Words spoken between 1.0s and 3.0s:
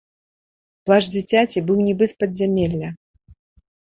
дзіцяці быў нібы з падзямелля.